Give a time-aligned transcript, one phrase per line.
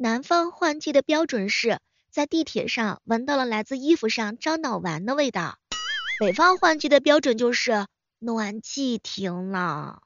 [0.00, 5.58] 南方换季的标准是在地铁上闻到了来自衣服上樟脑丸的味道，
[6.20, 7.88] 北方换季的标准就是
[8.20, 10.04] 暖气停了。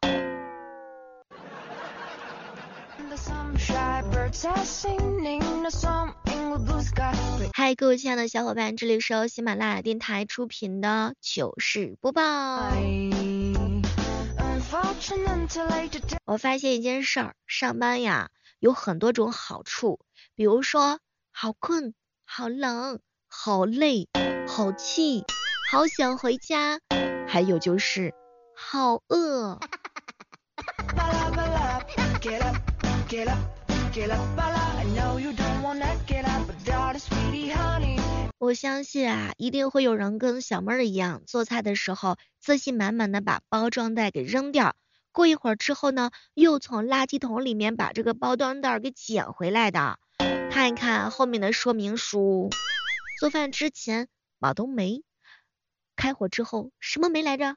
[7.52, 12.72] 嗨，各位亲爱的小伙伴，这里是由喜马拉雅电台出品的糗事播报。
[16.24, 18.30] 我发现一件事儿，上班呀
[18.62, 19.98] 有很多种好处，
[20.36, 21.00] 比如说
[21.32, 24.08] 好困、好冷、好累、
[24.46, 25.24] 好气、
[25.68, 26.78] 好想回家，
[27.26, 28.14] 还有就是
[28.54, 29.58] 好饿。
[38.38, 44.76] 我相信啊，一定会有人跟小妹儿一样，做菜的时候自信满满的把包装袋给扔掉，
[45.12, 49.98] 过一会儿之后呢，又从垃圾桶里面把这个包装袋给捡回来的。
[50.50, 52.50] 看一看后面的说明书，
[53.20, 55.02] 做饭之前马冬梅，
[55.96, 57.54] 开火之后什么梅来着？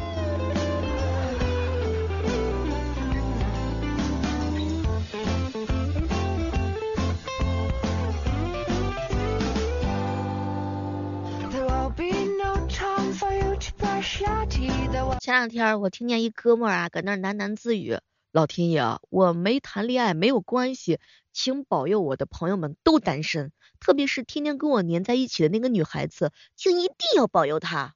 [15.20, 17.98] 前两天我听见一哥们儿啊，搁那喃喃自语
[18.32, 21.00] ：“老天爷，我没谈恋爱没有关系，
[21.34, 27.96] 请保佑我的朋友们都单身，特别是天天跟我黏在一起的那个女孩子，请一定要保佑她。”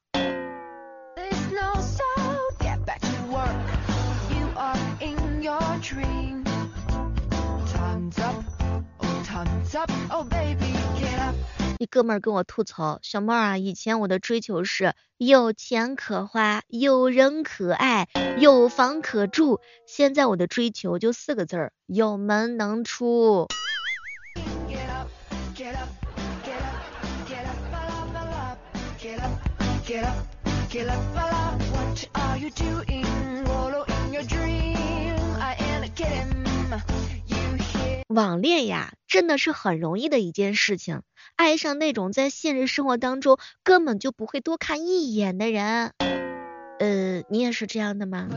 [11.80, 18.06] 一哥们儿跟我吐槽，小妹儿啊，以前我的追求是有钱可花，有人可爱，
[18.38, 23.48] 有房可住，现在我的追求就四个字儿，有门能出。
[38.10, 41.02] 网恋呀，真的是很容易的一件事情。
[41.36, 45.92] 爱上那种在现实生活当中根本就不会多看一眼的人，
[46.80, 48.28] 呃，你也是这样的吗？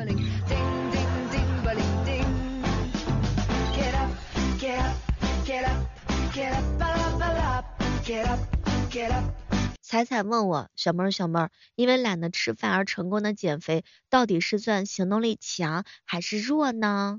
[9.81, 17.17] 彩彩问我，小妹儿小妹儿，因为懒得吃饭而成功的减肥，到底是算行动力强还是弱呢？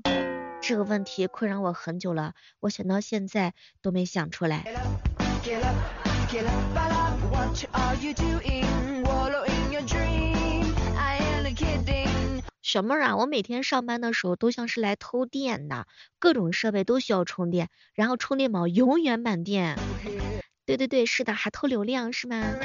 [0.67, 3.53] 这个问题困扰我很久了，我想到现在
[3.83, 4.65] 都没想出来。
[12.63, 15.85] 小妹儿啊，我每天上班的时候都像是来偷电的，
[16.17, 19.77] 各种设备都需要充电，然后充电宝永远满电。
[20.65, 22.55] 对对对，是的，还偷流量是吗？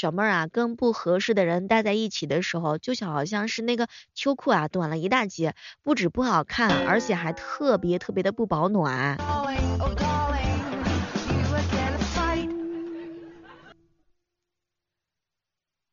[0.00, 9.18] 小妹儿啊，跟不合适的人待在一起的时候，就像好像是那个秋裤啊，短了一大截，不止不好看，而且还特别特别的不保暖。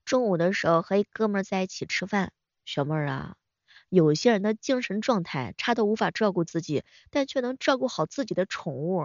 [0.05, 2.31] 中午的时候和一哥们儿在一起吃饭，
[2.63, 3.33] 小妹儿啊。
[3.89, 9.03] 有些人的精神状态差到无法照顾自己，但却能照顾好自己的宠物。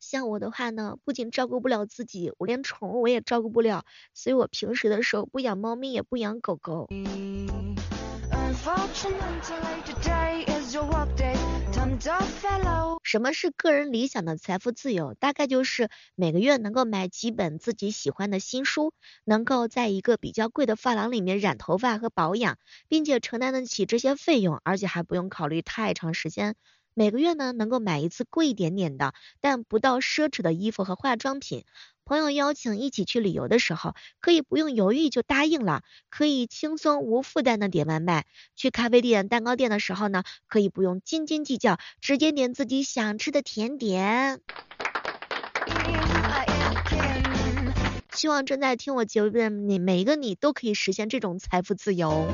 [0.00, 3.84] 像我的话呢，不仅照顾不了自己，我连宠物我也照顾不了，
[4.14, 6.88] 所以我平时的时候不养猫咪也不养狗狗。
[13.02, 15.14] 什么是个人理想的财富自由？
[15.14, 18.92] 大概就是每个月能够买几本自己喜欢的新书，
[19.24, 26.54] 能够在一个比较贵的发廊里面染头发和保养，并且承担得起这些费用，而且还不用考虑太长时间。
[27.00, 31.64] 每个月呢，能够买一次贵一点点的，但不到奢侈的衣服和化妆品。
[32.04, 38.26] 朋友邀请一起去旅游的时候，可以不用犹豫就答应了，可以轻松无负担的点外卖。
[38.54, 44.42] 去咖啡店、蛋糕店的时候呢，可以不用斤斤计较，直接点自己想吃的甜点。
[48.12, 52.26] 希望正在听我节目的你，每一个你都可以实现这种财富自由。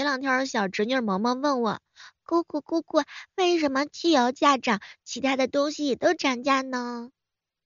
[0.00, 1.78] 前两天，小侄女萌萌问我
[2.24, 3.02] ：“姑姑姑姑，
[3.36, 7.10] 为什么汽油价涨，其他的东西也都涨价呢？”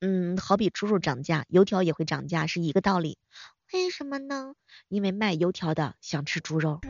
[0.02, 3.18] 嗯，好比猪肉涨价，油条也会涨价，是一个道理。
[3.72, 4.54] 为什么呢？
[4.88, 6.80] 因为卖油条的想吃猪肉。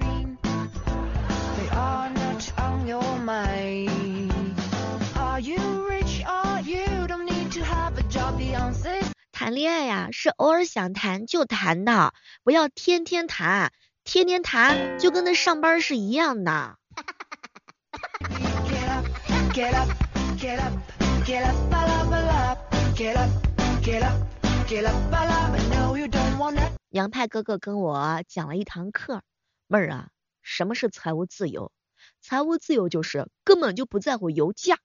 [9.31, 12.15] 谈恋爱呀，是偶尔想谈就谈的，
[12.45, 13.73] 不要天天谈，
[14.05, 16.77] 天天谈就跟那上班是一样的。
[26.91, 29.23] 杨派哥哥跟我讲了一堂课，
[29.67, 30.09] 妹儿啊，
[30.43, 31.73] 什么是财务自由？
[32.21, 34.79] 财务自由就是根本就不在乎油价。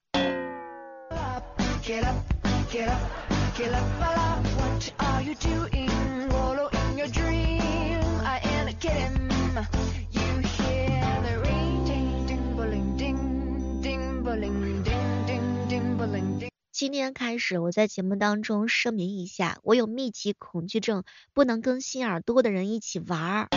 [16.72, 21.04] 今天开始，我在节目当中声明一下，我有密集恐惧症，
[21.34, 23.50] 不能跟心眼多的人一起玩。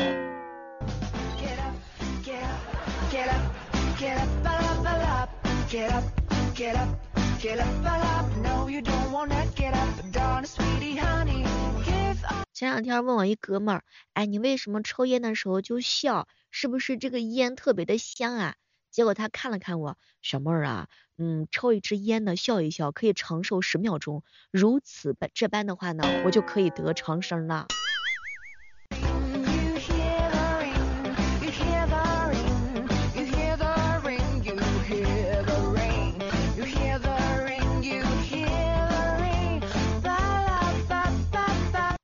[12.63, 16.29] 前两天问我一哥们儿，哎，你为什么抽烟的时候就笑？
[16.53, 18.55] 是不是这个烟特别的香啊？
[18.93, 20.89] 结果他看了看我，小妹儿啊，
[21.19, 24.23] 嗯，抽一支烟呢，笑一笑，可以长寿十秒钟，
[24.53, 27.67] 如此般这般的话呢，我就可以得长生了。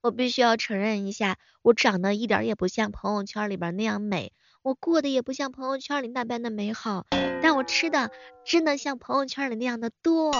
[0.08, 4.32] 我必须要承认一下，我长得一点也不像朋友圈里边那样美。
[4.62, 7.05] 我过得也不像朋友圈里那般的美好，
[7.43, 8.10] 但我吃的
[8.46, 10.32] 真的像朋友圈里那样的多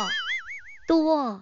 [0.87, 1.39] 多。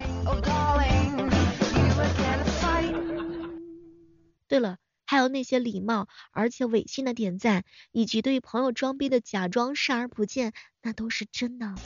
[4.49, 7.63] 对了，还有那些礼貌而且违心的点赞，
[7.93, 10.53] 以及对朋友装逼的假装视而不见，
[10.83, 11.77] 那都是真的。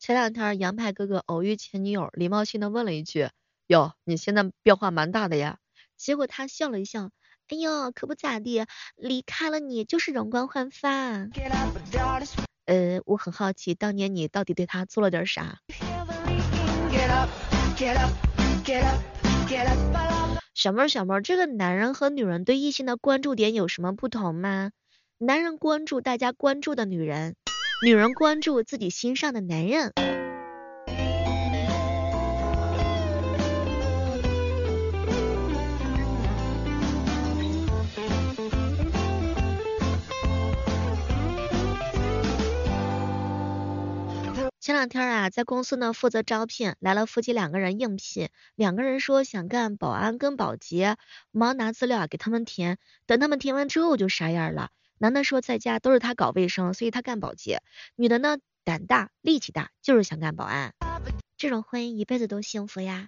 [0.00, 3.28] 前两天杨派哥哥偶遇前女友，礼貌性的问了一句
[3.68, 5.58] ：“哟，你现在变化蛮大的呀。”
[5.96, 7.10] 结果他笑了一笑
[7.48, 8.66] ：“哎呦，可不咋地，
[8.96, 11.28] 离开了你就是容光焕发。”
[12.66, 15.60] 呃，我很好奇，当年你到底对他做了点啥？
[20.58, 24.72] 小妹儿，小妹儿，这个男人和女人对异性的关注点有什么不同吗？
[25.16, 27.36] 男人关注大家关注的女人。
[27.84, 29.92] 女人关注自己心上的男人。
[44.68, 50.98] 前两天啊，在公司呢负责招聘，来了夫妻两个人应聘，两个人说想干保安跟保洁，
[51.30, 52.76] 忙拿资料给他们填，
[53.06, 54.68] 等他们填完之后就傻眼了。
[54.98, 57.62] 男的说在家都是他搞卫生，所以他干保洁。
[57.96, 60.74] 女的呢胆大力气大，就是想干保安。
[61.38, 63.06] 这种婚姻一辈子都幸福呀。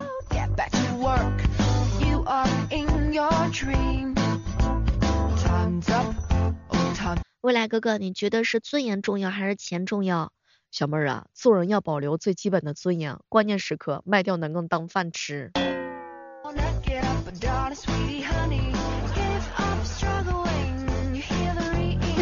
[7.43, 10.33] 未来哥哥，你觉得是尊严重要还是钱重要？
[10.71, 15.51] 小妹儿啊，做人要保留最基本的尊严，关键时刻卖掉能够当饭吃。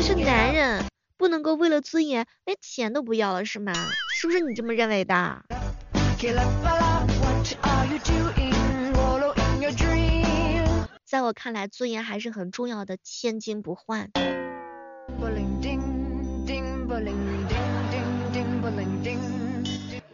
[0.00, 0.84] 是男人
[1.18, 3.72] 不能够为了尊严连钱都不要了是吗？
[4.14, 5.44] 是不是你这么认为的？
[11.04, 14.10] 在我看来，尊严还是很重要的，千金不换。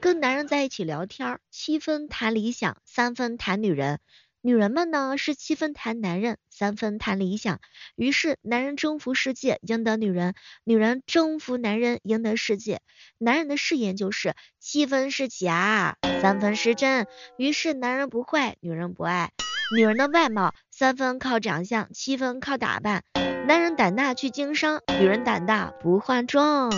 [0.04, 4.00] 跟男人在一起聊天，七分谈理想，三分谈女人。
[4.42, 7.58] 女人们呢是七分谈男人，三分谈理想。
[7.96, 12.82] 于是男人征服世界，赢得女人；女人征服男人，赢得世界。
[13.16, 17.06] 男人的誓言就是七分是假，三分是真。
[17.38, 19.30] 于是男人不坏，女人不爱。
[19.74, 23.04] 女人的外貌三分靠长相，七分靠打扮。
[23.46, 26.70] 男人胆大去经商，女人胆大不化妆。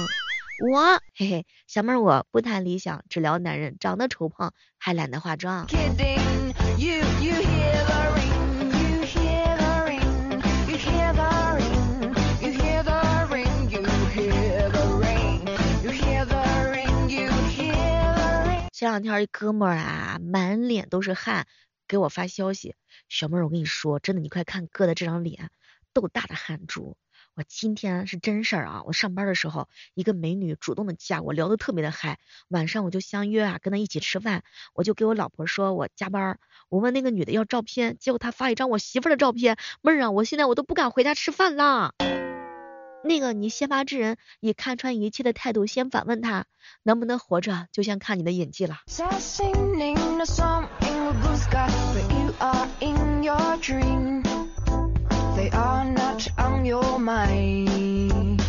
[0.59, 5.67] 我嘿嘿，小妹儿我不谈理想，只聊男人，长得丑胖还懒得化妆。
[18.73, 21.47] 前两天一哥们儿啊，满脸都是汗，
[21.87, 22.75] 给我发消息，
[23.11, 25.51] 小妹儿，我跟你说，真的，你快看哥的这张脸，
[25.93, 26.97] 豆大的汗珠。
[27.37, 28.83] 我今天是真事儿啊！
[28.87, 32.19] 我上班的时候，一个美女主动的加我，聊得特别的嗨。
[32.49, 34.43] 晚上我就相约啊，跟她一起吃饭。
[34.73, 36.39] 我就给我老婆说我加班。
[36.71, 39.59] 我问那个女的要照片，结果她发一张我媳妇儿的照片。
[39.83, 41.93] 妹儿啊，我现在我都不敢回家吃饭啦。
[43.05, 46.47] 那个你先发制人，以看穿一切的态度先反问他，
[46.85, 48.77] 能不能活着，就先看你的演技了。
[55.37, 58.43] They are not on your mind.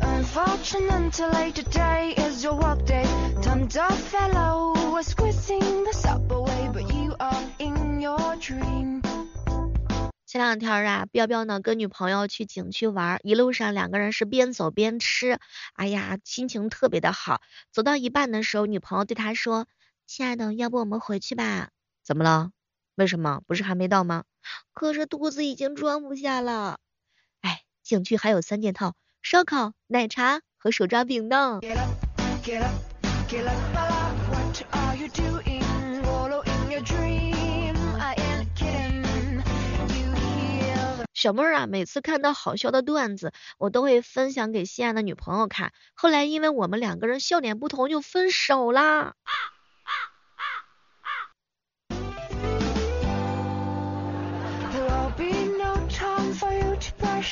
[0.00, 3.06] Unfortunately, today is your work day.
[3.40, 9.02] Time to fellow was squeezing the subway, but you are in your dream.
[10.26, 15.38] 前两天啊，彪彪呢跟女朋友去景区玩，一路上两个人是边走边吃，
[15.74, 17.40] 哎呀，心情特别的好。
[17.72, 19.66] 走到一半的时候，女朋友对他说
[20.06, 21.68] ：“亲爱的，要不我们回去吧？”
[22.04, 22.50] 怎么了？
[22.96, 23.40] 为什么？
[23.46, 24.24] 不是还没到吗？
[24.72, 26.78] 可是肚子已经装不下了。
[27.40, 31.60] 哎，景区还有三件套：烧烤、奶茶和手抓饼呢。
[41.14, 45.72] 小妹儿啊，每次看到好笑的段子，我都会分享给心爱的女朋友看。
[45.94, 49.14] 后来因为我们两个人笑点不同，就分手啦。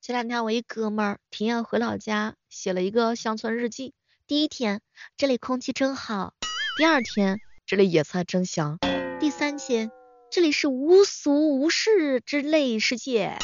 [0.00, 3.94] 前两天我一哥们儿体验回老家，写了一个乡村日记。
[4.26, 4.80] 第一天，
[5.16, 6.32] 这里空气真好；
[6.76, 8.78] 第二天，这里野菜真香；
[9.20, 9.92] 第三天，
[10.32, 13.38] 这里是无俗无事之类世界。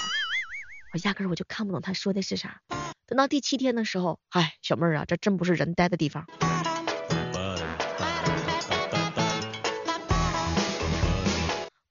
[0.92, 2.60] 我压根我就看不懂他说的是啥。
[3.06, 6.26] 等到第七天的时候，哎，小妹儿啊，这真不是人待的地方。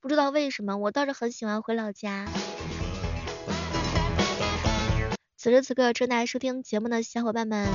[0.07, 2.25] 不知道为什么，我倒是很喜欢回老家。
[5.35, 7.67] 此时此刻正在收听节目的小伙伴们。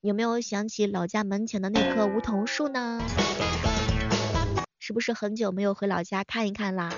[0.00, 3.02] 有没有想起老家门前的那棵梧桐树呢？
[4.78, 6.90] 是不是很久没有回老家看一看啦？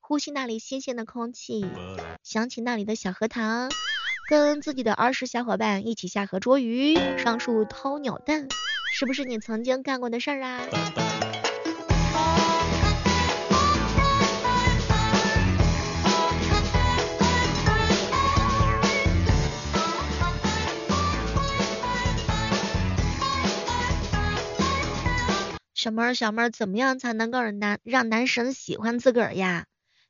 [0.00, 1.66] 呼吸那里新鲜的空气，
[2.22, 3.68] 想起那里的小荷塘，
[4.30, 8.48] 跟自己的儿时小伙伴一起下河捉鱼、上树偷鸟蛋，
[8.94, 10.62] 是不是你曾经干过的事儿啊？
[25.84, 29.66] 小妹儿，小妹儿，怎么样才能够让男让男神喜欢自个儿呀？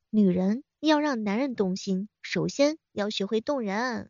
[0.09, 4.09] 女人要让男人动心，首先要学会动人。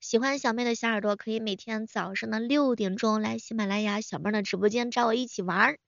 [0.00, 5.78] 喜欢小妹的小耳朵，可以每天早上的六点钟来喜马拉雅小妹的直播间找我一起玩儿。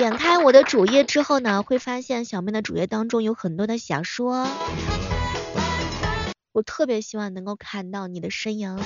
[0.00, 4.48] 点开我的主页之后呢，会发现小妹的主页当中有很多的小说，
[6.52, 8.78] 我特别希望能够看到你的身影。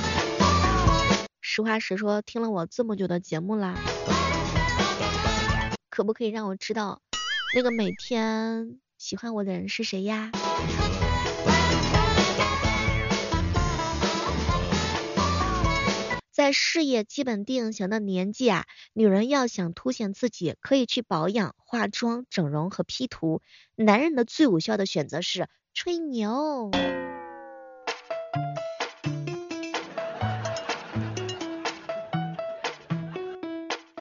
[1.41, 3.77] 实话实说，听了我这么久的节目啦，
[5.89, 7.01] 可不可以让我知道
[7.55, 10.33] 那个每天喜欢我的人是谁呀？
[16.45, 23.41] 在事业基本定型的年纪啊，女人要想凸显自己，可以去保养、化妆、整容和 P 图。
[23.77, 26.71] 男人的最有效的选择是吹牛。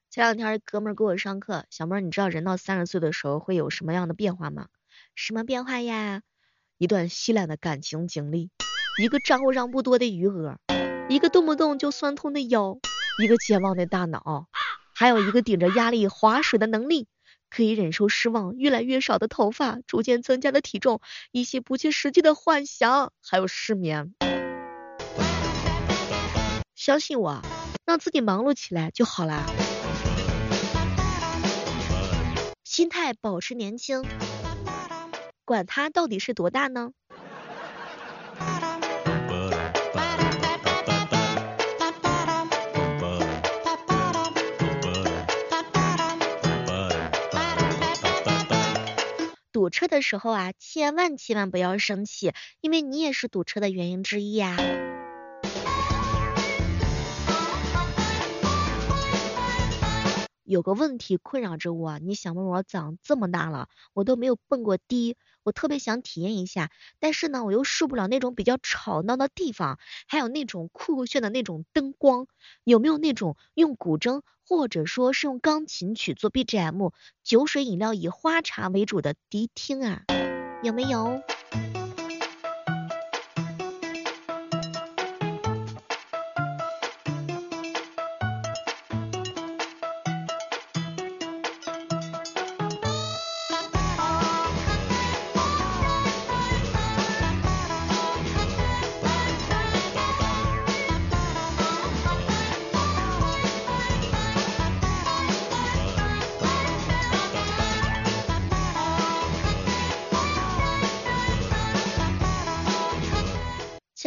[0.10, 4.68] 前两天哥们给我上课，小妹儿，你知道人到三十岁的时候会有什么样的变化吗？
[5.16, 6.24] 什么变化呀？
[6.78, 8.50] 一段稀烂的感情经历，
[9.02, 10.58] 一个账户上不多的余额。
[11.10, 12.80] 一个动不动就酸痛的腰，
[13.22, 14.48] 一个健忘的大脑，
[14.96, 17.08] 还有一个顶着压力划水的能力，
[17.50, 24.16] 可以忍受失望，越来越少的头发，逐渐增加的体重，一些不切实际的幻想，还有失眠。
[26.74, 27.42] 相信我，
[27.86, 29.44] 让自己忙碌起来就好啦。
[32.64, 34.04] 心态保持年轻，
[35.46, 36.92] 管他到底是多大呢？
[49.64, 54.58] 堵车的时候啊，千万千万不要生气，因为你也是堵车的原因之一啊。
[60.54, 66.70] 有个问题困扰着我，你想问我长这么大了，我都没有蹦过迪，我特别想体验一下，
[67.00, 72.28] 但是呢，我又受不了那种比较吵闹的地方，还有那种酷炫的那种灯光，
[72.64, 76.92] 有没有那种用古筝或者说是用钢琴曲做 BGM，
[77.24, 80.04] 酒水饮料以花茶为主的迪厅啊？
[80.62, 81.20] 有没有？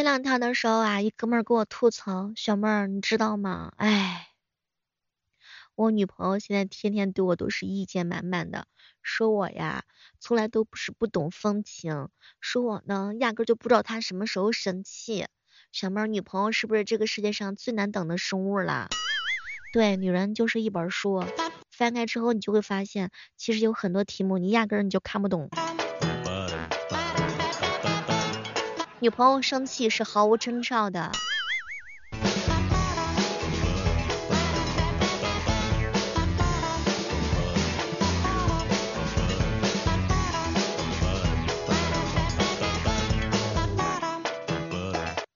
[0.07, 3.73] 两天的时候啊，一哥们儿给我吐槽，小妹儿你知道吗？
[3.75, 4.29] 哎，
[5.75, 8.67] 我女朋友现在天天对我都是意见满满的，
[9.01, 9.83] 说我呀
[10.17, 12.07] 从来都不是不懂风情，
[12.39, 15.27] 说我呢压根就不知道她什么时候生气。
[15.73, 18.87] 小妹儿，女朋友是不是这个世界上最难等的生物啦？
[19.73, 21.21] 对，女人就是一本书，
[21.69, 25.49] 翻开之后你就会发现，其实有很多题目你压根你就看不懂。
[28.99, 31.11] 女朋友生气是毫无征兆的。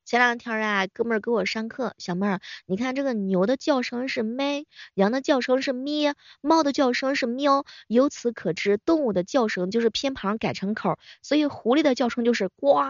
[0.04, 4.66] 前两天啊，哥们儿给我上课，小妹儿，你看这个牛的叫声是咩，
[4.96, 12.82] 羊的叫声是咩，猫的叫声是喵，由此可知，动物的叫声就是偏旁改成口，所以狐狸的叫声就是呱。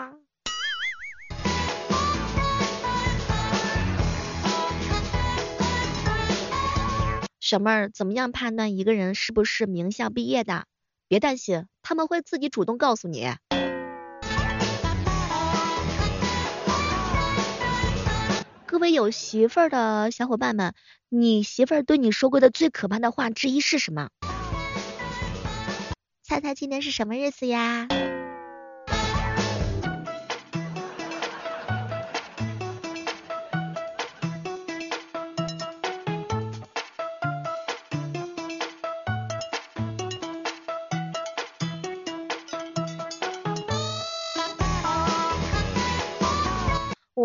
[7.51, 10.63] 小妹儿，怎么样判断一个人是不是名校毕业的？
[11.09, 13.27] 别担心，他们会自己主动告诉你。
[18.65, 20.73] 各位有媳妇儿的小伙伴们，
[21.09, 24.07] 你媳妇儿对你说过的最可怕的话之一是什么？
[26.23, 27.85] 猜猜今天是什么日子呀？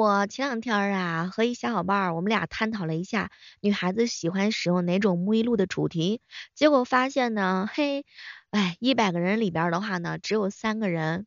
[0.07, 6.21] 我前两天啊和一小伙伴儿，我们俩探讨了一下女孩子喜欢使用哪种沐浴露的主题，
[6.55, 8.05] 结果发现呢，嘿，
[8.53, 11.27] 哎，一百个人里边的话呢，只有三个人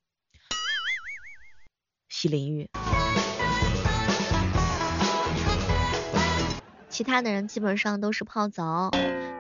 [2.07, 2.69] 洗淋浴，
[6.87, 8.91] 其他的人基本上都是泡澡，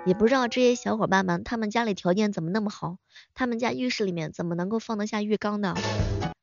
[0.05, 2.97] 也不知道这些小伙伴们他们家里条件怎么那么好，
[3.33, 5.75] 他们家浴室里面怎么能够放得下浴缸呢？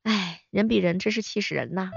[0.02, 1.90] 哎，人比人真是气死人呐！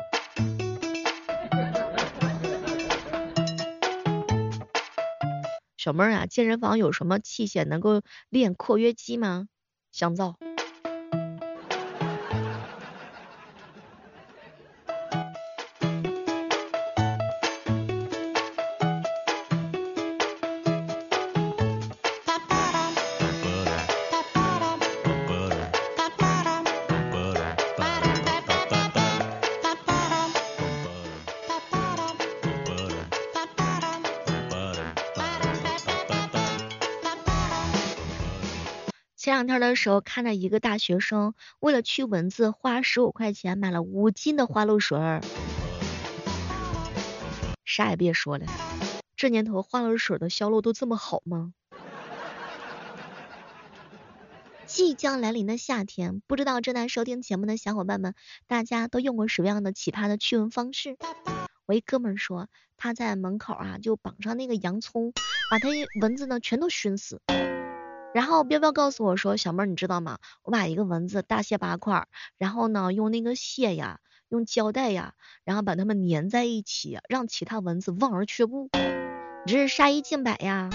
[5.80, 9.48] 小妹儿啊，健身房有什么器械能够练括约肌吗？
[9.94, 10.36] 香皂。
[39.20, 45.22] 前两天的时候，看到一个大学生为了驱蚊子，花十五块钱买了五斤的花露水儿。
[47.66, 48.46] 啥也别说了，
[49.18, 51.52] 这年头花露水的销路都这么好吗？
[54.66, 58.14] 即将来临的夏天，不知道正在收听节目的小伙伴们，
[58.48, 60.96] 大家都用过什么样的奇葩的驱蚊方式？
[61.66, 65.12] 我一哥们说，他在门口啊就绑上那个洋葱，
[65.52, 65.68] 把他
[66.00, 67.22] 蚊子呢全都熏死。
[68.14, 70.18] 然后彪彪告诉我说，小妹儿你知道吗？
[70.44, 78.70] 我把一个蚊子大卸八块，然后呢用那个蟹呀，用胶带呀，然后把它们粘在一起，让其他蚊子望而却步。
[79.46, 80.70] 你这是杀一儆百呀！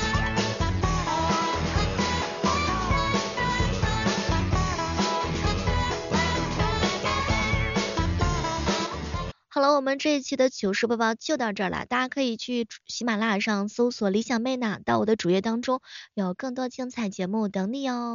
[9.64, 15.80] 好，我们这一期的糗事播报就到这儿了，大家可以去喜马拉雅上搜索理想妹娜，到我的主页当中
[16.12, 18.14] 有更多精彩节目等你哦。